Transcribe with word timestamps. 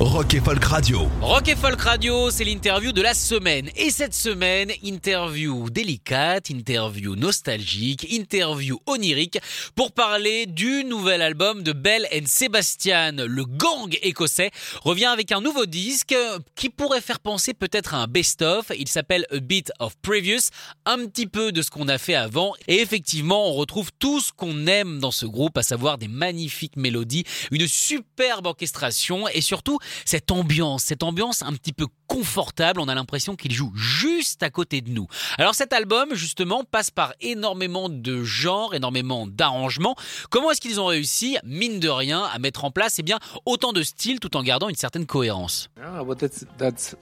Rock 0.00 0.34
et 0.34 0.40
Folk 0.40 0.64
Radio. 0.64 1.08
Rock 1.20 1.48
et 1.48 1.56
Folk 1.56 1.80
Radio, 1.80 2.30
c'est 2.30 2.44
l'interview 2.44 2.92
de 2.92 3.02
la 3.02 3.14
semaine. 3.14 3.68
Et 3.74 3.90
cette 3.90 4.14
semaine, 4.14 4.70
interview 4.84 5.68
délicate, 5.70 6.50
interview 6.50 7.16
nostalgique, 7.16 8.06
interview 8.08 8.78
onirique 8.86 9.40
pour 9.74 9.90
parler 9.90 10.46
du 10.46 10.84
nouvel 10.84 11.20
album 11.20 11.64
de 11.64 11.72
Bell 11.72 12.06
and 12.14 12.26
Sebastian. 12.26 13.16
Le 13.26 13.44
gang 13.44 13.92
écossais 14.02 14.52
revient 14.84 15.06
avec 15.06 15.32
un 15.32 15.40
nouveau 15.40 15.66
disque 15.66 16.14
qui 16.54 16.70
pourrait 16.70 17.00
faire 17.00 17.18
penser 17.18 17.52
peut-être 17.52 17.94
à 17.94 17.98
un 17.98 18.06
best-of. 18.06 18.70
Il 18.78 18.86
s'appelle 18.86 19.26
A 19.32 19.40
Bit 19.40 19.72
of 19.80 19.96
Previous, 20.00 20.50
un 20.86 21.06
petit 21.06 21.26
peu 21.26 21.50
de 21.50 21.60
ce 21.60 21.70
qu'on 21.70 21.88
a 21.88 21.98
fait 21.98 22.14
avant. 22.14 22.54
Et 22.68 22.80
effectivement, 22.82 23.48
on 23.48 23.54
retrouve 23.54 23.90
tout 23.98 24.20
ce 24.20 24.30
qu'on 24.30 24.68
aime 24.68 25.00
dans 25.00 25.10
ce 25.10 25.26
groupe, 25.26 25.58
à 25.58 25.64
savoir 25.64 25.98
des 25.98 26.06
magnifiques 26.06 26.76
mélodies, 26.76 27.24
une 27.50 27.66
superbe 27.66 28.46
orchestration 28.46 29.26
et 29.26 29.40
surtout 29.40 29.80
cette 30.04 30.30
ambiance, 30.30 30.84
cette 30.84 31.02
ambiance 31.02 31.42
un 31.42 31.52
petit 31.52 31.72
peu 31.72 31.86
confortable. 32.06 32.80
On 32.80 32.88
a 32.88 32.94
l'impression 32.94 33.36
qu'il 33.36 33.52
joue 33.52 33.72
juste 33.74 34.42
à 34.42 34.50
côté 34.50 34.80
de 34.80 34.90
nous. 34.90 35.06
Alors 35.38 35.54
cet 35.54 35.72
album, 35.72 36.14
justement, 36.14 36.64
passe 36.64 36.90
par 36.90 37.14
énormément 37.20 37.88
de 37.88 38.22
genres, 38.24 38.74
énormément 38.74 39.26
d'arrangements. 39.26 39.96
Comment 40.30 40.50
est-ce 40.50 40.60
qu'ils 40.60 40.80
ont 40.80 40.86
réussi, 40.86 41.38
mine 41.44 41.80
de 41.80 41.88
rien, 41.88 42.22
à 42.24 42.38
mettre 42.38 42.64
en 42.64 42.70
place 42.70 42.98
eh 42.98 43.02
bien, 43.02 43.18
autant 43.46 43.72
de 43.72 43.82
styles 43.82 44.20
tout 44.20 44.36
en 44.36 44.42
gardant 44.42 44.68
une 44.68 44.76
certaine 44.76 45.06
cohérence? 45.06 45.68
Ah, 45.82 46.02
well, 46.02 46.16
that's, 46.16 46.44
that's 46.58 46.96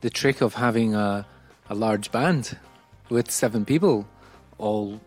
the 0.00 0.10
trick 0.12 0.42
of 0.42 0.54
having 0.54 0.94
a, 0.94 1.26
a 1.70 1.74
large 1.74 2.10
band 2.10 2.56
with 3.10 3.30
seven 3.30 3.64
people 3.64 4.04
all 4.58 4.98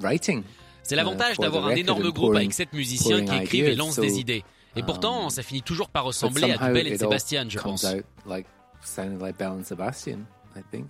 writing. 0.00 0.42
C'est 0.82 0.96
l'avantage 0.96 1.36
Uh, 1.38 1.42
d'avoir 1.42 1.66
un 1.66 1.76
énorme 1.76 2.10
groupe 2.10 2.34
avec 2.34 2.52
sept 2.52 2.72
musiciens 2.72 3.24
qui 3.24 3.34
écrivent 3.36 3.66
et 3.66 3.74
lancent 3.76 4.00
des 4.00 4.18
idées. 4.18 4.44
Et 4.74 4.82
pourtant, 4.82 5.24
um, 5.24 5.30
ça 5.30 5.42
finit 5.42 5.62
toujours 5.62 5.88
par 5.88 6.04
ressembler 6.04 6.52
à 6.52 6.56
somehow 6.56 6.68
du 6.68 6.72
Bell 6.72 6.86
et 6.86 6.98
Sébastien, 6.98 7.48
je 7.48 7.58
pense. 7.58 7.84
out 7.84 8.04
like 8.26 8.46
sounding 8.82 9.18
like 9.18 9.36
Bell 9.36 9.52
and 9.52 9.64
Sebastian, 9.64 10.20
I 10.56 10.62
think. 10.70 10.86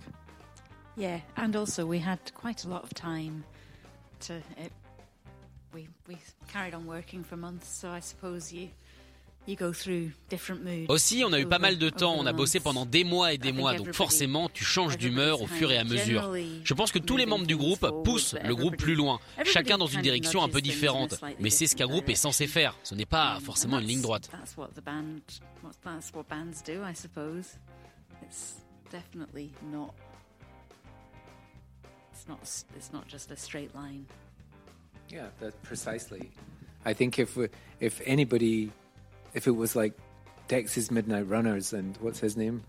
Yeah, 0.95 1.19
and 1.37 1.55
also 1.55 1.85
we 1.85 1.99
had 1.99 2.19
quite 2.33 2.65
a 2.65 2.69
lot 2.69 2.83
of 2.83 2.93
time 2.93 3.43
to. 4.27 4.35
It, 4.57 4.71
we 5.73 5.87
we 6.07 6.17
carried 6.47 6.75
on 6.75 6.85
working 6.85 7.23
for 7.23 7.35
months, 7.35 7.67
so 7.67 7.89
I 7.89 7.99
suppose 7.99 8.53
you 8.53 8.69
Aussi, 10.87 11.23
on 11.25 11.33
a 11.33 11.39
eu 11.39 11.45
pas 11.45 11.59
mal 11.59 11.77
de 11.77 11.89
temps, 11.89 12.15
on 12.17 12.25
a 12.25 12.31
bossé 12.33 12.59
months. 12.59 12.63
pendant 12.63 12.85
des 12.85 13.03
mois 13.03 13.33
et 13.33 13.37
des 13.37 13.51
mois, 13.51 13.73
donc 13.75 13.91
forcément, 13.91 14.47
tu 14.49 14.63
changes 14.63 14.97
d'humeur 14.97 15.41
au 15.41 15.47
fur 15.47 15.71
et 15.71 15.77
à 15.77 15.83
mesure. 15.83 16.33
Je 16.63 16.73
pense 16.73 16.91
que 16.91 16.99
tous 16.99 17.17
les 17.17 17.25
membres 17.25 17.45
du 17.45 17.57
groupe 17.57 17.85
poussent 18.03 18.35
le 18.43 18.55
groupe 18.55 18.77
plus 18.77 18.95
loin, 18.95 19.19
chacun 19.43 19.77
dans 19.77 19.87
une 19.87 20.01
direction 20.01 20.43
un 20.43 20.49
peu 20.49 20.61
différente. 20.61 21.19
Mais 21.39 21.49
c'est 21.49 21.67
ce 21.67 21.75
qu'un 21.75 21.85
different 21.85 21.99
groupe 21.99 22.09
est 22.09 22.15
censé 22.15 22.45
direction. 22.45 22.53
faire, 22.61 22.75
ce 22.83 22.95
n'est 22.95 23.05
pas 23.05 23.39
forcément 23.41 23.79
une 23.79 23.87
ligne 23.87 24.01
droite. 24.01 24.29
That's 24.31 24.55
what 24.57 24.69
the 24.75 24.83
band. 24.83 25.19
what- 25.61 25.71
That's 25.83 26.11
what 26.13 26.23
bands 26.29 26.61
do, 26.65 26.81
I 26.89 26.95
suppose. 26.95 27.57
It's 28.23 28.55
definitely 28.91 29.51
not. 29.71 29.93
It's 32.13 32.27
not. 32.27 32.39
s- 32.43 32.65
It's 32.77 32.91
not 32.93 33.03
just 33.09 33.31
a 33.31 33.35
straight 33.35 33.73
line. 33.75 34.05
Yeah, 35.11 35.29
that 35.41 35.51
precisely. 35.63 36.31
I 36.85 36.93
think 36.93 37.17
if 37.19 37.35
we, 37.35 37.47
if 37.81 38.01
anybody, 38.05 38.71
if 39.33 39.47
it 39.47 39.55
was 39.55 39.75
like 39.75 39.93
Texas 40.47 40.91
Midnight 40.91 41.27
Runners 41.27 41.73
and 41.73 41.97
what's 42.01 42.19
his 42.19 42.37
name, 42.37 42.63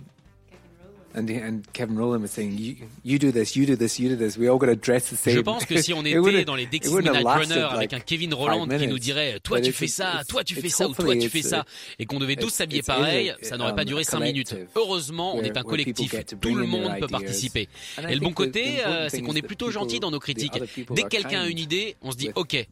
and 1.15 1.31
and 1.31 1.73
Kevin 1.73 1.97
Rowland 1.97 2.23
was 2.23 2.33
saying, 2.33 2.57
you 2.59 2.77
you 3.03 3.19
do 3.19 3.31
this, 3.31 3.57
you 3.57 3.67
do 3.67 3.77
this, 3.77 3.99
you 3.99 4.09
do 4.09 4.17
this. 4.17 4.37
We 4.37 4.49
all 4.49 4.59
got 4.59 4.67
to 4.67 4.77
dress 4.77 5.11
the 5.11 5.17
same. 5.17 5.37
Je 5.37 5.41
pense 5.41 5.65
que 5.65 5.81
si 5.81 5.93
on 5.95 6.03
It 6.05 6.17
était 6.17 6.45
dans 6.45 6.57
les 6.57 6.67
have 6.67 7.03
Midnight 7.03 7.25
Runner 7.25 7.63
avec 7.63 7.93
like, 7.93 7.95
un 7.95 8.01
Kevin 8.01 8.35
Roland 8.35 8.67
qui 8.67 8.87
nous 8.87 8.99
dirait 8.99 9.39
toi 9.41 9.61
tu 9.61 9.73
fais 9.73 9.87
ça, 9.87 10.23
toi 10.29 10.45
tu 10.45 10.55
fais 10.55 10.69
ça 10.69 10.89
ou 10.89 10.95
toi 10.95 11.17
tu 11.17 11.29
fais 11.29 11.43
ça 11.43 11.65
et 11.99 12.07
qu'on 12.07 12.19
devait 12.19 12.37
tous 12.37 12.51
s'habiller 12.51 12.83
pareil, 12.83 13.33
ça 13.43 13.57
n'aurait 13.57 13.75
pas 13.75 13.83
um, 13.83 13.89
duré 13.89 14.05
5 14.05 14.21
minutes. 14.21 14.57
Heureusement, 14.75 15.37
on 15.37 15.43
pas 15.51 15.63
where 15.63 15.71
collectif, 15.71 16.15
tout 16.41 16.55
le 16.55 16.67
monde 16.67 16.99
peut 16.99 17.07
participer. 17.07 17.69
Et 18.09 18.15
le 18.15 18.21
bon 18.21 18.33
côté, 18.33 18.85
euh, 18.85 19.09
c'est 19.09 19.19
thing 19.19 19.27
qu'on 19.27 19.35
est 19.35 19.43
plutôt 19.43 19.71
gentil 19.71 20.01
dans 20.01 20.11
nos 20.11 20.21
critiques. 20.21 20.61
Dès 20.91 21.03
que 21.03 21.09
quelqu'un 21.09 21.43
a 21.43 21.47
une 21.47 21.59
idée, 21.59 21.97
on 22.03 22.11
se 22.11 22.17
dit 22.17 22.31
ok, 22.35 22.67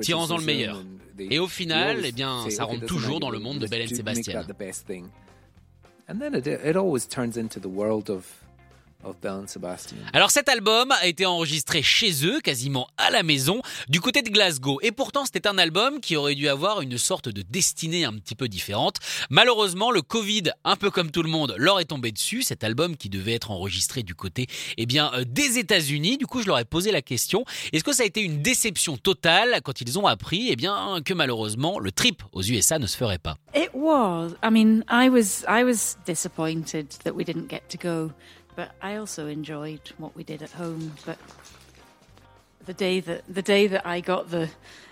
tirons-en 0.00 0.38
le 0.38 0.44
meilleur. 0.44 0.82
Et 1.18 1.38
au 1.38 1.46
final, 1.46 1.98
eh 2.04 2.12
bien, 2.12 2.48
ça 2.50 2.64
"Okay, 2.64 2.72
rentre 2.74 2.86
toujours 2.86 3.20
dans 3.20 3.30
le 3.30 3.38
monde 3.38 3.58
de 3.58 3.66
let's 3.66 3.70
Bell 3.70 3.88
Alors 10.12 10.30
cet 10.30 10.48
album 10.48 10.92
a 10.92 11.06
été 11.06 11.26
enregistré 11.26 11.82
chez 11.82 12.26
eux, 12.26 12.40
quasiment 12.40 12.86
à 12.96 13.10
la 13.10 13.22
maison, 13.22 13.60
du 13.88 14.00
côté 14.00 14.22
de 14.22 14.30
Glasgow. 14.30 14.78
Et 14.82 14.92
pourtant 14.92 15.24
c'était 15.24 15.46
un 15.46 15.58
album 15.58 16.00
qui 16.00 16.16
aurait 16.16 16.34
dû 16.34 16.48
avoir 16.48 16.80
une 16.80 16.98
sorte 16.98 17.28
de 17.28 17.42
destinée 17.42 18.04
un 18.04 18.12
petit 18.14 18.34
peu 18.34 18.48
différente. 18.48 18.96
Malheureusement, 19.30 19.90
le 19.90 20.02
Covid, 20.02 20.52
un 20.64 20.76
peu 20.76 20.90
comme 20.90 21.10
tout 21.10 21.22
le 21.22 21.28
monde, 21.28 21.54
leur 21.58 21.80
est 21.80 21.86
tombé 21.86 22.12
dessus. 22.12 22.42
Cet 22.42 22.64
album 22.64 22.96
qui 22.96 23.08
devait 23.08 23.34
être 23.34 23.50
enregistré 23.50 24.02
du 24.02 24.14
côté 24.14 24.46
eh 24.76 24.86
bien, 24.86 25.10
euh, 25.14 25.24
des 25.26 25.58
États-Unis. 25.58 26.18
Du 26.18 26.26
coup, 26.26 26.42
je 26.42 26.46
leur 26.46 26.58
ai 26.58 26.64
posé 26.64 26.92
la 26.92 27.02
question, 27.02 27.44
est-ce 27.72 27.84
que 27.84 27.92
ça 27.92 28.02
a 28.02 28.06
été 28.06 28.22
une 28.22 28.42
déception 28.42 28.96
totale 28.96 29.60
quand 29.64 29.80
ils 29.80 29.98
ont 29.98 30.06
appris 30.06 30.48
eh 30.50 30.56
bien, 30.56 31.00
que 31.04 31.14
malheureusement 31.14 31.78
le 31.78 31.92
trip 31.92 32.22
aux 32.32 32.42
USA 32.42 32.78
ne 32.78 32.86
se 32.86 32.96
ferait 32.96 33.18
pas? 33.18 33.36
It 33.54 33.70
was. 33.74 34.30
I 34.42 34.50
mean, 34.50 34.84
I 34.90 35.08
was. 35.08 35.44
I 35.48 35.64
was 35.64 35.96
disappointed 36.06 36.88
that 37.04 37.12
we 37.12 37.24
didn't 37.24 37.48
get 37.48 37.68
to 37.70 37.78
go, 37.78 38.12
but 38.56 38.68
I 38.82 38.96
also 38.96 39.26
enjoyed 39.28 39.80
what 39.98 40.12
we 40.16 40.24
did 40.24 40.42
at 40.42 40.50
home. 40.58 40.90
But 41.06 41.16
the 42.66 42.72
day 42.74 43.00
that 43.00 43.22
the 43.28 43.42
day 43.42 43.68
that 43.68 43.82
I 43.84 44.00
got 44.00 44.30
the 44.30 44.48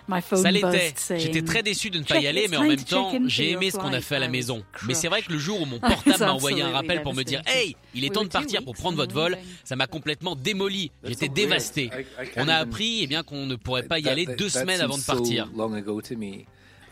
my 0.07 0.19
phone 0.21 0.41
Ça 0.43 0.51
buzzed 0.51 0.63
l'était. 0.73 0.93
saying, 0.97 1.21
J'étais 1.21 1.41
très 1.41 1.63
déçu 1.63 1.89
de 1.89 1.99
ne 1.99 2.03
pas 2.03 2.17
y 2.17 2.21
"Check- 2.23 2.27
aller, 2.29 2.47
mais 2.49 2.57
en 2.57 2.63
même 2.63 2.83
temps, 2.83 3.13
j'ai 3.27 3.51
aimé 3.51 3.71
ce 3.71 3.77
qu'on 3.77 3.87
a 3.87 4.01
flight." 4.01 4.03
fait 4.03 4.15
à 4.15 4.19
la 4.19 4.25
I 4.25 4.29
was 4.29 4.31
maison. 4.31 4.63
Mais 4.87 4.93
c'est 4.93 5.07
vrai 5.07 5.21
que 5.21 5.31
le 5.31 5.37
jour 5.37 5.61
où 5.61 5.65
mon 5.65 5.79
portable 5.79 6.19
m'a 6.19 6.33
envoyé 6.33 6.61
un 6.63 6.71
rappel 6.71 7.01
pour 7.01 7.13
me 7.13 7.23
dire. 7.23 7.41
Hey, 7.45 7.75
il 7.93 8.03
est 8.03 8.09
We 8.09 8.13
temps 8.15 8.23
de 8.23 8.29
partir 8.29 8.63
pour 8.63 8.73
prendre 8.75 8.97
votre 8.97 9.13
vol, 9.13 9.37
ça 9.63 9.75
m'a 9.75 9.87
complètement 9.87 10.35
démoli. 10.35 10.91
J'étais 11.03 11.29
dévasté. 11.29 11.89
On 12.35 12.47
a 12.47 12.55
appris 12.55 13.03
eh 13.03 13.07
bien, 13.07 13.23
qu'on 13.23 13.45
ne 13.45 13.55
pourrait 13.55 13.83
pas 13.83 13.99
y 13.99 14.09
aller 14.09 14.25
deux 14.25 14.49
semaines 14.49 14.81
avant 14.81 14.97
de 14.97 15.03
partir. 15.03 15.49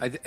It, 0.01 0.21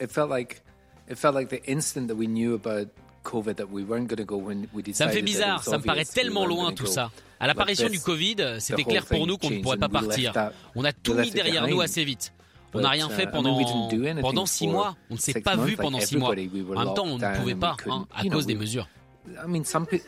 it 0.00 0.10
felt 0.10 0.30
like 0.30 0.62
it 1.10 1.18
felt 1.18 1.34
like 1.34 1.50
the 1.50 1.60
instant 1.68 2.06
that 2.06 2.14
we 2.14 2.26
knew 2.26 2.54
about 2.54 2.88
COVID 3.28 3.54
that 3.56 3.66
we 3.70 3.82
weren't 3.84 4.06
going 4.06 4.16
to 4.16 4.24
go 4.24 4.36
when 4.36 4.66
we 4.72 4.82
decided. 4.82 4.96
Ça 4.96 5.06
me 5.06 5.12
fait 5.12 5.22
bizarre, 5.22 5.62
ça 5.62 5.78
me 5.78 5.82
paraît 5.82 6.04
tellement 6.04 6.46
loin 6.46 6.72
tout 6.72 6.86
ça. 6.86 7.10
À 7.40 7.46
l'apparition 7.46 7.88
du 7.88 8.00
Covid, 8.00 8.56
c'était 8.58 8.84
clair 8.84 9.04
pour 9.04 9.26
nous 9.26 9.36
qu'on 9.36 9.50
ne 9.50 9.60
pourrait 9.60 9.76
pas 9.76 9.88
partir. 9.88 10.32
On 10.74 10.84
a 10.84 10.92
tout 10.92 11.14
mis 11.14 11.30
derrière 11.30 11.66
nous 11.68 11.80
assez 11.80 12.04
vite. 12.04 12.32
On 12.74 12.80
n'a 12.80 12.90
rien 12.90 13.08
uh, 13.08 13.12
fait 13.12 13.24
mean, 13.26 13.32
pendant, 13.32 13.56
we 13.56 13.64
didn't 13.64 13.88
do 13.88 14.04
anything 14.04 14.22
pendant 14.22 14.46
six 14.46 14.66
mois. 14.66 14.94
On 15.10 15.14
ne 15.14 15.18
s'est 15.18 15.40
pas 15.40 15.56
vu 15.56 15.76
pendant 15.76 16.00
six 16.00 16.16
mois. 16.16 16.32
everybody, 16.32 16.62
we 16.62 16.68
were 16.68 16.76
En 16.76 16.84
même 16.84 16.94
temps, 16.94 17.06
on 17.06 17.18
ne 17.18 17.38
pouvait 17.38 17.54
pas 17.54 17.76
hein, 17.86 18.06
à 18.14 18.24
cause 18.24 18.46
des 18.46 18.54
mesures. 18.54 18.88
I 19.26 19.48
mean, 19.48 19.64
some 19.64 19.86
people. 19.86 20.06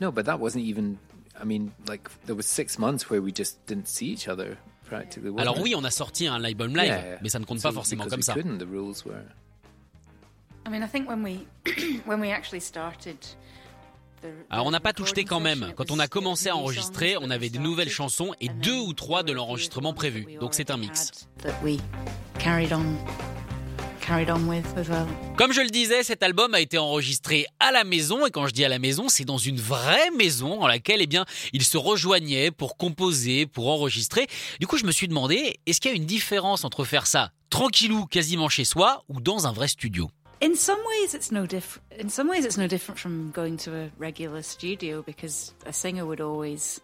No, 0.00 0.12
but 0.12 0.24
that 0.26 0.38
wasn't 0.38 0.64
even. 0.64 0.96
I 1.40 1.44
mean, 1.44 1.70
like 1.86 2.08
there 2.26 2.34
was 2.34 2.46
six 2.46 2.78
months 2.78 3.10
where 3.10 3.20
we 3.20 3.32
just 3.34 3.58
didn't 3.66 3.86
see 3.86 4.06
each 4.06 4.28
other 4.28 4.56
practically. 4.88 5.30
wasn't 5.30 5.40
Alors 5.40 5.60
oui, 5.60 5.74
on 5.74 5.84
a 5.84 5.90
sorti 5.90 6.26
un 6.26 6.42
album 6.42 6.74
live, 6.74 6.86
Yeah. 6.86 7.18
mais 7.22 7.28
ça 7.28 7.38
ne 7.38 7.44
compte 7.44 7.60
So 7.60 7.68
pas 7.68 7.74
forcément 7.74 8.06
comme 8.06 8.22
ça. 8.22 8.34
Alors 14.50 14.66
on 14.66 14.70
n'a 14.70 14.80
pas 14.80 14.92
tout 14.92 15.06
jeté 15.06 15.24
quand 15.24 15.40
même. 15.40 15.72
Quand 15.76 15.90
on 15.90 15.98
a 15.98 16.08
commencé 16.08 16.48
à 16.48 16.56
enregistrer, 16.56 17.16
on 17.20 17.30
avait 17.30 17.48
we 17.48 17.50
de 17.50 17.58
nouvelles 17.58 17.90
chansons 17.90 18.32
et 18.40 18.48
deux 18.48 18.78
ou 18.78 18.92
trois 18.92 19.22
de 19.22 19.32
l'enregistrement 19.32 19.92
we 19.92 20.26
Donc 20.40 20.54
c'est 20.54 20.70
un 20.70 20.76
mix. 20.76 21.28
had 21.44 21.52
That 21.52 21.54
we 21.62 21.78
carried 22.38 22.72
on, 22.72 22.96
carried 24.00 24.30
on 24.30 24.48
with 24.48 24.66
as 24.76 24.88
well. 24.88 25.06
Comme 25.36 25.52
je 25.52 25.60
le 25.60 25.68
disais, 25.68 26.02
cet 26.02 26.22
album 26.22 26.54
a 26.54 26.60
été 26.60 26.78
enregistré 26.78 27.46
à 27.60 27.70
la 27.72 27.84
maison 27.84 28.26
et 28.26 28.30
quand 28.30 28.46
je 28.46 28.52
dis 28.52 28.64
à 28.64 28.68
la 28.68 28.78
maison, 28.78 29.08
c'est 29.08 29.24
dans 29.24 29.38
une 29.38 29.60
vraie 29.60 30.10
maison 30.16 30.60
dans 30.60 30.66
laquelle 30.66 31.00
eh 31.00 31.06
bien, 31.06 31.24
ils 31.52 31.64
se 31.64 31.76
rejoignaient 31.76 32.50
pour 32.50 32.76
composer, 32.76 33.46
pour 33.46 33.68
enregistrer. 33.68 34.26
Du 34.60 34.66
coup, 34.66 34.78
je 34.78 34.86
me 34.86 34.92
suis 34.92 35.08
demandé, 35.08 35.60
est-ce 35.66 35.80
qu'il 35.80 35.90
y 35.90 35.94
a 35.94 35.96
une 35.96 36.06
différence 36.06 36.64
entre 36.64 36.84
faire 36.84 37.06
ça 37.06 37.30
tranquillou, 37.50 38.06
quasiment 38.06 38.48
chez 38.48 38.64
soi 38.64 39.04
ou 39.08 39.20
dans 39.20 39.46
un 39.46 39.52
vrai 39.52 39.68
studio? 39.68 40.10
In 40.40 40.54
some 40.54 40.82
ways, 40.86 41.14
it's 41.14 41.32
no 41.32 41.46
different. 41.46 41.92
In 41.92 42.10
some 42.10 42.28
ways, 42.28 42.44
it's 42.44 42.58
no 42.58 42.66
different 42.66 42.98
from 42.98 43.30
going 43.30 43.56
to 43.58 43.74
a 43.74 43.90
regular 43.96 44.42
studio 44.42 45.02
because 45.02 45.54
a 45.64 45.72
singer 45.72 46.04
would 46.04 46.20
always, 46.20 46.80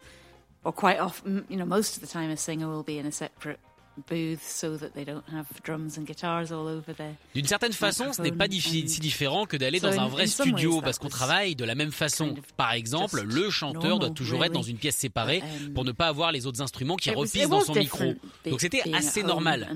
or 0.64 0.72
quite 0.72 0.98
often, 0.98 1.44
you 1.48 1.56
know, 1.56 1.66
most 1.66 1.96
of 1.96 2.00
the 2.00 2.06
time, 2.06 2.30
a 2.30 2.36
singer 2.36 2.68
will 2.68 2.82
be 2.82 2.98
in 2.98 3.06
a 3.06 3.12
separate 3.12 3.60
booths 3.96 4.42
so 4.42 4.76
that 4.76 4.90
they 4.90 5.04
don't 5.04 5.24
have 5.32 5.46
drums 5.64 5.98
and 5.98 6.04
guitars 6.06 6.50
all 6.50 6.66
over 6.66 6.94
there. 6.94 7.14
D'une 7.34 7.46
certaine 7.46 7.72
façon, 7.72 8.12
ce 8.12 8.22
n'est 8.22 8.32
pas 8.32 8.46
si 8.50 9.00
différent 9.00 9.46
que 9.46 9.56
d'aller 9.56 9.80
dans 9.80 9.98
un 9.98 10.08
vrai 10.08 10.26
studio 10.26 10.80
parce 10.80 10.98
qu'on 10.98 11.08
travaille 11.08 11.56
de 11.56 11.64
la 11.64 11.74
même 11.74 11.92
façon. 11.92 12.34
Par 12.56 12.72
exemple, 12.72 13.22
le 13.22 13.50
chanteur 13.50 13.98
doit 13.98 14.10
toujours 14.10 14.44
être 14.44 14.52
dans 14.52 14.62
une 14.62 14.76
pièce 14.78 14.96
séparée 14.96 15.42
pour 15.74 15.84
ne 15.84 15.92
pas 15.92 16.08
avoir 16.08 16.32
les 16.32 16.46
autres 16.46 16.62
instruments 16.62 16.96
qui 16.96 17.10
repissent 17.10 17.48
dans 17.48 17.60
son 17.60 17.74
micro. 17.74 18.14
Donc 18.48 18.60
c'était 18.60 18.82
assez 18.94 19.22
normal. 19.22 19.68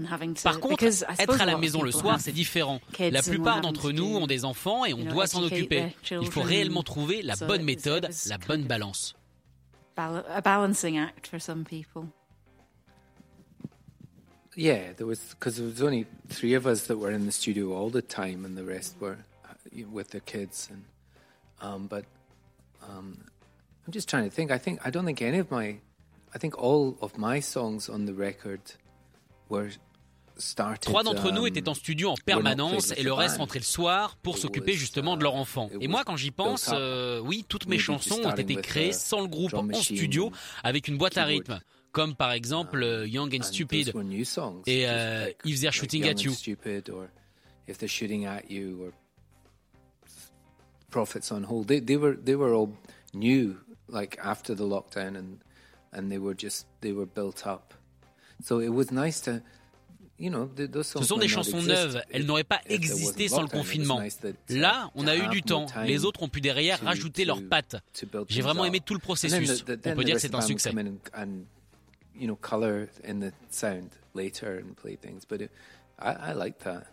Par 0.42 0.60
contre, 0.60 0.84
être 0.84 1.40
à 1.40 1.46
la 1.46 1.56
maison 1.56 1.82
le 1.82 1.92
soir, 1.92 2.20
c'est 2.20 2.32
différent. 2.32 2.80
La 2.98 3.22
plupart 3.22 3.60
d'entre 3.60 3.92
nous 3.92 4.16
ont 4.16 4.26
des 4.26 4.44
enfants 4.44 4.84
et 4.84 4.94
on 4.94 5.04
doit 5.04 5.26
s'en 5.26 5.42
occuper. 5.42 5.94
Il 6.10 6.30
faut 6.30 6.42
réellement 6.42 6.82
trouver 6.82 7.22
la 7.22 7.36
bonne 7.36 7.62
méthode, 7.62 8.08
la 8.26 8.38
bonne 8.38 8.64
balance. 8.64 9.14
Yeah, 14.56 14.94
there 14.96 15.06
was 15.06 15.20
because 15.38 15.58
there 15.58 15.66
was 15.66 15.82
only 15.82 16.06
three 16.28 16.54
of 16.54 16.66
us 16.66 16.86
that 16.86 16.96
were 16.96 17.10
in 17.10 17.26
the 17.26 17.32
studio 17.32 17.74
all 17.74 17.90
the 17.90 18.00
time, 18.00 18.46
and 18.46 18.56
the 18.56 18.64
rest 18.64 18.96
were 18.98 19.18
uh, 19.44 19.84
with 19.92 20.10
their 20.10 20.22
kids. 20.22 20.70
And 20.72 20.84
um, 21.60 21.86
but 21.88 22.06
um, 22.82 23.18
I'm 23.86 23.92
just 23.92 24.08
trying 24.08 24.24
to 24.24 24.30
think. 24.30 24.50
I 24.50 24.56
think 24.56 24.80
I 24.82 24.90
don't 24.90 25.04
think 25.04 25.20
any 25.20 25.38
of 25.38 25.50
my, 25.50 25.76
I 26.34 26.38
think 26.38 26.56
all 26.56 26.96
of 27.02 27.18
my 27.18 27.38
songs 27.40 27.90
on 27.90 28.06
the 28.06 28.14
record 28.14 28.60
were 29.50 29.68
started. 30.38 30.80
Trois 30.80 31.02
d'entre 31.02 31.30
nous 31.32 31.42
um, 31.42 31.46
étaient 31.46 31.68
en 31.68 31.74
studio 31.74 32.08
en 32.08 32.16
permanence 32.24 32.92
et 32.96 33.02
le 33.02 33.12
reste 33.12 33.36
rentrait 33.36 33.58
le 33.58 33.64
soir 33.64 34.16
pour 34.22 34.38
s'occuper 34.38 34.72
justement 34.72 35.18
de 35.18 35.22
leur 35.22 35.34
uh, 35.34 35.40
enfant. 35.40 35.68
it 35.74 35.82
Et 35.82 35.88
moi, 35.88 36.02
quand 36.04 36.16
j'y 36.16 36.30
pense, 36.30 36.70
euh, 36.72 37.20
oui, 37.20 37.44
toutes 37.46 37.66
mes 37.66 37.78
chansons 37.78 38.24
ont 38.24 38.34
été 38.34 38.56
créées 38.56 38.90
a 38.90 38.92
sans 38.94 39.20
le 39.20 39.28
groupe 39.28 39.52
en 39.52 39.82
studio 39.82 40.32
avec 40.64 40.88
une 40.88 40.96
boîte 40.96 41.18
à 41.18 41.24
rythme, 41.24 41.60
comme 41.96 42.14
par 42.14 42.32
exemple 42.32 42.82
euh, 42.82 43.06
Young 43.06 43.34
and 43.34 43.38
and 43.40 43.42
Stupid. 43.42 43.90
songs. 44.26 44.62
Et, 44.66 44.84
like- 44.84 45.38
If 45.46 45.60
They're 45.62 45.72
Shooting 45.72 46.04
at 46.04 46.22
You. 46.22 46.32
If 47.66 47.78
they're 47.78 47.88
shooting 47.88 48.26
at 48.26 48.50
you, 48.50 48.82
or 48.84 48.92
Prophets 50.90 51.32
on 51.32 51.42
Hold. 51.44 51.68
They, 51.68 51.80
they 51.80 51.96
were 51.96 52.14
they 52.14 52.36
were 52.36 52.52
all 52.54 52.70
new, 53.14 53.56
like 53.88 54.18
after 54.22 54.54
the 54.54 54.64
lockdown, 54.66 55.16
and 55.16 55.38
and 55.92 56.10
they 56.10 56.18
were 56.18 56.34
just 56.34 56.66
they 56.82 56.92
were 56.92 57.06
built 57.06 57.46
up. 57.46 57.72
So 58.44 58.60
it 58.60 58.68
was 58.72 58.90
nice 58.90 59.20
to. 59.22 59.40
You 60.18 60.30
know, 60.30 60.46
th- 60.56 60.70
those 60.70 60.86
songs 60.86 61.02
Ce 61.02 61.08
sont 61.08 61.18
des 61.18 61.28
chansons 61.28 61.60
neuves, 61.60 62.00
elles 62.10 62.24
n'auraient 62.24 62.42
pas 62.44 62.60
existé 62.64 63.28
sans 63.28 63.42
le 63.42 63.48
confinement. 63.48 64.00
uh, 64.02 64.32
Là, 64.48 64.90
on 64.94 65.06
a 65.06 65.14
eu 65.14 65.28
du 65.28 65.42
temps. 65.42 65.66
Les 65.84 66.06
autres 66.06 66.22
ont 66.22 66.28
pu 66.30 66.40
derrière 66.40 66.80
rajouter 66.82 67.26
leurs 67.26 67.42
pattes. 67.46 67.76
J'ai 68.28 68.40
vraiment 68.40 68.64
aimé 68.64 68.80
tout 68.80 68.94
le 68.94 69.00
processus. 69.00 69.62
On 69.84 69.94
peut 69.94 70.04
dire 70.04 70.14
que 70.14 70.20
c'est 70.20 70.34
un 70.34 70.40
succès. 70.40 70.72
You 72.16 72.26
know, 72.26 72.36
color 72.36 72.88
in 73.04 73.20
the 73.20 73.32
sound 73.50 73.90
later 74.14 74.56
and 74.58 74.76
play 74.76 74.96
things. 74.96 75.24
But 75.24 75.42
it, 75.42 75.50
I, 75.98 76.12
I 76.12 76.32
liked 76.32 76.60
that. 76.64 76.86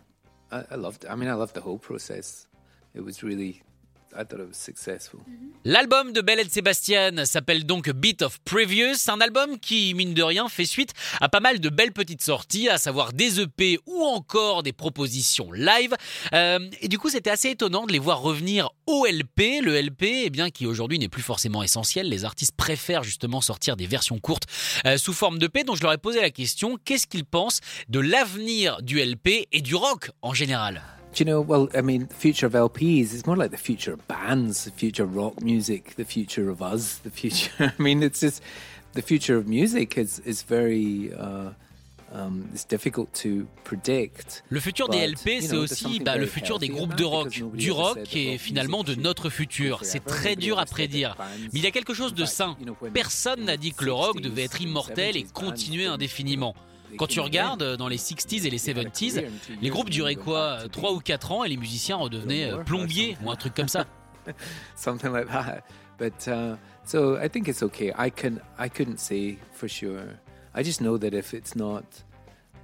I, 0.50 0.64
I 0.70 0.74
loved. 0.76 1.06
I 1.06 1.14
mean, 1.14 1.28
I 1.28 1.34
loved 1.34 1.54
the 1.54 1.60
whole 1.60 1.78
process. 1.78 2.46
It 2.94 3.00
was 3.00 3.22
really. 3.22 3.62
Successful. 4.52 5.20
L'album 5.64 6.12
de 6.12 6.20
Belle 6.20 6.40
et 6.40 6.44
de 6.44 6.50
Sébastien 6.50 7.24
s'appelle 7.24 7.64
donc 7.66 7.90
Beat 7.90 8.22
of 8.22 8.38
Previous, 8.44 9.08
un 9.08 9.20
album 9.20 9.58
qui, 9.58 9.94
mine 9.94 10.14
de 10.14 10.22
rien, 10.22 10.48
fait 10.48 10.64
suite 10.64 10.92
à 11.20 11.28
pas 11.28 11.40
mal 11.40 11.58
de 11.58 11.68
belles 11.68 11.92
petites 11.92 12.22
sorties, 12.22 12.68
à 12.68 12.78
savoir 12.78 13.12
des 13.12 13.40
EP 13.40 13.78
ou 13.86 14.04
encore 14.04 14.62
des 14.62 14.72
propositions 14.72 15.50
live. 15.52 15.94
Euh, 16.32 16.58
et 16.80 16.88
du 16.88 16.98
coup, 16.98 17.10
c'était 17.10 17.30
assez 17.30 17.50
étonnant 17.50 17.86
de 17.86 17.92
les 17.92 17.98
voir 17.98 18.20
revenir 18.20 18.70
au 18.86 19.06
LP. 19.06 19.60
Le 19.62 19.80
LP, 19.80 20.02
eh 20.24 20.30
bien, 20.30 20.50
qui 20.50 20.66
aujourd'hui 20.66 20.98
n'est 20.98 21.08
plus 21.08 21.22
forcément 21.22 21.62
essentiel. 21.62 22.08
Les 22.08 22.24
artistes 22.24 22.54
préfèrent 22.56 23.04
justement 23.04 23.40
sortir 23.40 23.76
des 23.76 23.86
versions 23.86 24.18
courtes 24.18 24.44
euh, 24.86 24.96
sous 24.96 25.12
forme 25.12 25.38
d'EP. 25.38 25.64
Donc, 25.64 25.76
je 25.76 25.82
leur 25.82 25.92
ai 25.92 25.98
posé 25.98 26.20
la 26.20 26.30
question 26.30 26.78
qu'est-ce 26.84 27.06
qu'ils 27.06 27.24
pensent 27.24 27.60
de 27.88 28.00
l'avenir 28.00 28.80
du 28.82 29.02
LP 29.02 29.48
et 29.50 29.60
du 29.60 29.74
rock 29.74 30.10
en 30.22 30.34
général? 30.34 30.82
Do 31.14 31.22
you 31.22 31.26
know? 31.26 31.40
Well, 31.40 31.68
I 31.76 31.80
mean, 31.80 32.06
the 32.08 32.14
future 32.14 32.46
of 32.46 32.54
LPs 32.54 33.14
is 33.14 33.24
more 33.24 33.36
like 33.36 33.52
the 33.52 33.56
future 33.56 33.92
of 33.92 34.06
bands, 34.08 34.64
the 34.64 34.72
future 34.72 35.04
of 35.04 35.14
rock 35.14 35.40
music, 35.40 35.94
the 35.94 36.04
future 36.04 36.50
of 36.50 36.60
us, 36.60 36.96
the 36.98 37.10
future. 37.10 37.52
I 37.78 37.82
mean, 37.82 38.02
it's 38.02 38.18
just 38.18 38.42
the 38.94 39.02
future 39.02 39.36
of 39.36 39.46
music 39.46 39.96
is 39.96 40.18
is 40.20 40.42
very. 40.42 41.12
Uh, 41.14 41.50
um, 42.12 42.48
it's 42.52 42.64
difficult 42.64 43.12
to 43.22 43.46
predict. 43.62 44.42
Le 44.48 44.58
futur 44.60 44.88
des 44.88 44.98
But, 44.98 45.18
LP, 45.18 45.30
you 45.34 45.40
c'est 45.42 45.56
aussi 45.56 46.00
bah, 46.00 46.16
le 46.16 46.26
futur 46.26 46.58
des 46.58 46.68
groupes 46.68 46.96
de 46.96 47.04
rock. 47.04 47.28
Du 47.54 47.70
rock 47.70 47.98
rock 47.98 48.38
finalement 48.38 48.82
de 48.82 48.96
notre 48.96 49.30
futur. 49.30 49.80
C'est 49.82 50.04
très 50.04 50.34
dur 50.36 50.58
à 50.58 50.66
prédire. 50.66 51.16
Mais 51.52 51.60
il 51.60 51.64
y 51.64 51.66
a 51.66 51.70
quelque 51.70 51.94
chose 51.94 52.14
de 52.14 52.24
sain. 52.24 52.56
Personne 52.92 53.44
n'a 53.44 53.56
dit 53.56 53.72
que 53.72 53.84
le 53.84 53.92
60s, 53.92 53.94
rock 53.94 54.20
devait 54.20 54.44
être 54.44 54.60
immortel 54.60 55.16
et 55.16 55.22
70s 55.22 55.32
continuer 55.32 55.86
indéfiniment. 55.86 56.54
Quand 56.96 57.06
tu 57.06 57.20
regardes 57.20 57.62
again. 57.62 57.76
dans 57.76 57.88
les 57.88 57.96
60s 57.98 58.46
et 58.46 58.50
les 58.50 58.58
They 58.58 58.70
had 58.72 58.78
a 58.86 58.90
70s, 58.90 59.14
career 59.14 59.26
in 59.28 59.38
two 59.46 59.52
les 59.54 59.58
years 59.62 59.70
groupes 59.72 59.88
and 59.88 59.90
duraient 59.90 60.14
quoi 60.16 60.56
back 60.56 60.62
to 60.72 60.80
3 60.80 60.82
being 60.90 60.96
ou 60.96 61.00
4 61.00 61.32
ans 61.32 61.44
et 61.44 61.48
les 61.48 61.56
musiciens 61.56 61.96
redevenaient 61.96 62.46
more 62.46 62.54
euh, 62.54 62.60
or 62.60 62.64
plombiers 62.64 63.12
something. 63.14 63.26
ou 63.26 63.30
un 63.30 63.36
truc 63.36 63.54
comme 63.54 63.68
ça. 63.68 63.86
something 64.76 65.12
like 65.12 65.28
that. 65.28 65.62
But 65.98 66.26
uh, 66.28 66.56
so 66.84 67.16
I 67.16 67.28
think 67.28 67.48
it's 67.48 67.62
okay. 67.62 67.92
I 67.96 68.10
can 68.10 68.40
I 68.58 68.68
couldn't 68.68 68.98
say 68.98 69.38
for 69.52 69.68
sure. 69.68 70.18
I 70.54 70.62
just 70.62 70.80
know 70.80 70.96
that 70.98 71.14
if 71.14 71.34
it's 71.34 71.54
not 71.54 71.84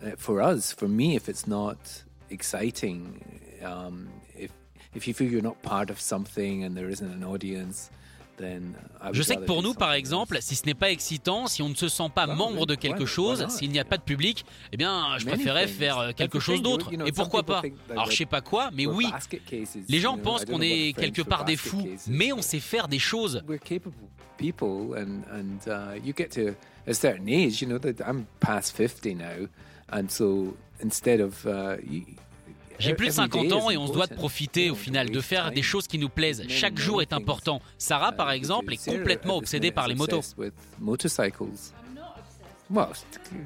uh, 0.03 0.13
for 0.17 0.41
us, 0.41 0.73
for 0.73 0.89
me, 0.89 1.17
if 1.17 1.29
it's 1.29 1.47
not 1.47 1.79
exciting, 2.31 3.21
um, 3.65 4.09
if 4.37 4.51
if 4.95 5.07
you 5.07 5.15
feel 5.15 5.31
you're 5.31 5.43
not 5.43 5.61
part 5.63 5.91
of 5.91 6.01
something 6.01 6.65
and 6.65 6.77
there 6.77 6.89
isn't 6.89 7.11
an 7.13 7.23
audience, 7.25 7.91
Je 9.13 9.23
sais 9.23 9.37
que 9.37 9.45
pour 9.45 9.63
nous, 9.63 9.75
par 9.75 9.93
exemple, 9.93 10.39
si 10.41 10.55
ce 10.57 10.67
n'est 10.67 10.75
pas 10.75 10.91
excitant, 10.91 11.47
si 11.47 11.63
on 11.63 11.69
ne 11.69 11.75
se 11.75 11.89
sent 11.89 12.11
pas 12.15 12.27
membre 12.27 12.67
de 12.67 12.75
quelque 12.75 13.07
chose, 13.07 13.47
s'il 13.49 13.71
n'y 13.71 13.79
a 13.79 13.85
pas 13.85 13.97
de 13.97 14.03
public, 14.03 14.45
eh 14.73 14.77
bien, 14.77 15.19
je 15.19 15.27
préférais 15.27 15.67
faire 15.67 15.99
euh, 15.99 16.13
quelque 16.13 16.41
chose 16.41 16.63
d'autre. 16.63 16.91
Et 17.07 17.13
pourquoi 17.13 17.43
pas 17.43 17.63
Alors, 17.91 18.07
je 18.07 18.11
we're- 18.11 18.17
sais 18.19 18.27
pas 18.27 18.41
quoi, 18.41 18.71
mais 18.73 18.87
oui. 18.87 19.07
Les 19.89 20.01
gens 20.01 20.17
pensent 20.19 20.45
qu'on 20.45 20.61
est 20.61 20.93
quelque 20.97 21.23
part 21.23 21.45
des 21.45 21.57
fous, 21.57 21.89
mais 22.07 22.33
on 22.33 22.43
sait 22.43 22.61
faire 22.61 22.89
des 22.89 22.99
choses. 22.99 23.43
uh, 25.67 25.99
you 26.03 26.13
get 26.17 26.31
to 26.31 26.55
a 26.87 26.95
certain 26.95 27.29
age 27.29 27.61
you 27.61 27.69
know 27.69 27.79
that 27.79 28.03
i'm 28.07 28.27
past 28.41 28.75
50 28.75 29.15
now 29.15 29.47
and 29.93 30.11
so 30.11 30.57
instead 30.83 31.21
of 31.21 31.45
uh, 31.47 31.77
you, 31.87 32.05
J'ai 32.81 32.95
plus 32.95 33.07
de 33.07 33.13
every 33.13 33.29
day 33.29 33.39
50 33.39 33.47
is 33.47 33.53
ans 33.53 33.71
et 33.71 33.77
on 33.77 33.87
se 33.87 33.93
doit 33.93 34.07
de 34.07 34.15
profiter 34.15 34.71
au 34.71 34.75
final 34.75 35.07
to 35.09 35.13
de 35.15 35.21
faire 35.21 35.51
des 35.53 35.63
choses 35.63 35.87
qui 35.87 35.99
nous 35.99 36.09
plaisent. 36.09 36.45
Chaque 36.49 36.79
jour 36.79 37.01
est 37.03 37.13
important. 37.13 37.61
Sarah, 37.79 38.11
uh, 38.13 38.17
par 38.17 38.31
exemple, 38.31 38.73
est 38.73 38.85
complètement 38.85 39.37
obsédée 39.37 39.71
par 39.71 39.87
is 39.87 39.91
les 39.91 39.95
motos. 39.97 40.17
obsessed 40.19 40.39
with 40.39 40.55
motorcycles 40.79 41.73
well 42.71 42.89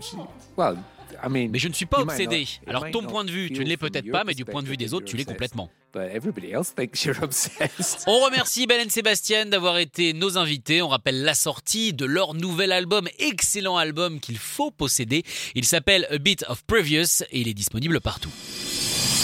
she- 0.00 0.16
well 0.56 0.76
I 1.22 1.28
mean, 1.28 1.48
Mais 1.52 1.58
je 1.60 1.68
ne 1.68 1.72
suis 1.72 1.86
pas 1.86 2.00
obsédé. 2.00 2.44
Alors 2.66 2.90
ton 2.90 3.04
point 3.04 3.24
de 3.24 3.30
vue, 3.30 3.48
tu 3.50 3.60
ne 3.60 3.68
l'es 3.68 3.76
peut-être 3.76 4.10
pas, 4.10 4.24
mais 4.24 4.34
du 4.34 4.44
point 4.44 4.62
de 4.62 4.68
vue 4.68 4.76
des 4.76 4.94
autres, 4.94 5.06
tu 5.06 5.16
l'es 5.16 5.22
you're 5.22 5.32
complètement. 5.32 5.70
obsessed, 5.94 6.10
but 6.10 6.16
everybody 6.16 6.50
else 6.52 6.74
thinks 6.74 7.04
you're 7.04 7.16
obsessed 7.22 8.02
On 8.08 8.18
remercie 8.20 8.66
Belen 8.66 8.90
Sébastien 8.90 9.46
d'avoir 9.46 9.78
été 9.78 10.12
nos 10.12 10.36
invités. 10.38 10.82
On 10.82 10.88
rappelle 10.88 11.22
la 11.22 11.34
sortie 11.34 11.92
de 11.92 12.04
leur 12.04 12.34
nouvel 12.34 12.72
album, 12.72 13.08
excellent 13.20 13.76
album 13.76 14.18
qu'il 14.18 14.38
faut 14.38 14.72
posséder. 14.72 15.22
Il 15.54 15.64
s'appelle 15.64 16.06
A 16.10 16.18
Bit 16.18 16.44
of 16.48 16.64
Previous 16.64 17.22
et 17.30 17.40
il 17.40 17.48
est 17.48 17.54
disponible 17.54 18.00
partout. 18.00 18.30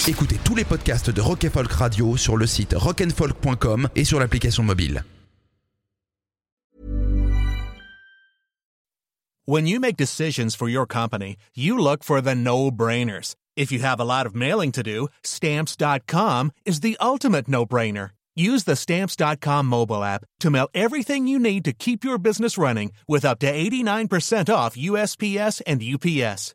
Écoutez 0.09 0.39
tous 0.43 0.55
les 0.55 0.65
podcasts 0.65 1.11
de 1.11 1.21
Rock 1.21 1.47
Folk 1.53 1.71
Radio 1.73 2.17
sur 2.17 2.37
le 2.37 2.47
site 2.47 2.75
rockandfolk.com 2.75 3.89
et 3.95 4.05
sur 4.05 4.19
l'application 4.19 4.63
mobile. 4.63 5.05
When 9.47 9.67
you 9.67 9.79
make 9.79 9.97
decisions 9.97 10.55
for 10.57 10.69
your 10.69 10.87
company, 10.87 11.37
you 11.55 11.77
look 11.77 12.03
for 12.03 12.23
the 12.23 12.35
no-brainers. 12.35 13.35
If 13.57 13.71
you 13.73 13.81
have 13.81 14.01
a 14.01 14.05
lot 14.05 14.27
of 14.27 14.35
mailing 14.35 14.73
to 14.73 14.83
do, 14.83 15.09
stamps.com 15.23 16.53
is 16.65 16.81
the 16.81 16.97
ultimate 17.01 17.49
no-brainer. 17.49 18.11
Use 18.35 18.65
the 18.65 18.77
stamps.com 18.77 19.67
mobile 19.67 20.03
app 20.03 20.25
to 20.41 20.51
mail 20.51 20.69
everything 20.73 21.27
you 21.27 21.39
need 21.39 21.65
to 21.65 21.73
keep 21.73 22.05
your 22.05 22.17
business 22.17 22.57
running 22.57 22.93
with 23.07 23.25
up 23.25 23.39
to 23.41 23.53
89% 23.53 24.55
off 24.55 24.77
USPS 24.77 25.61
and 25.67 25.83
UPS. 25.83 26.55